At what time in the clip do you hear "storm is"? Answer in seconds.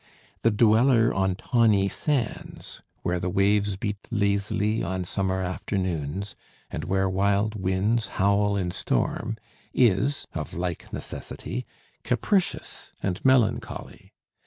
8.71-10.25